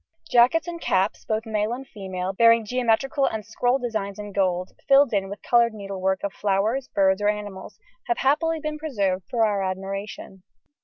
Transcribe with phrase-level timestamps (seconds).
[0.31, 5.13] Jackets and caps, both male and female, bearing geometrical and scroll designs in gold, filled
[5.13, 7.77] in with coloured needlework of flowers, birds, or animals
[8.07, 10.41] have happily been preserved for our admiration.